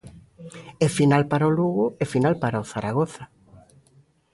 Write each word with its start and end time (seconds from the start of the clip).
E 0.85 0.87
final 0.97 1.23
para 1.31 1.49
o 1.49 1.55
Lugo 1.57 1.85
e 2.03 2.05
final 2.13 2.35
para 2.43 2.61
o 2.63 2.67
Zaragoza. 2.73 3.23